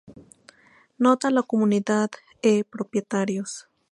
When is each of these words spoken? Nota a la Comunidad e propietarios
Nota 0.97 1.27
a 1.27 1.31
la 1.31 1.43
Comunidad 1.43 2.09
e 2.41 2.63
propietarios 2.63 3.67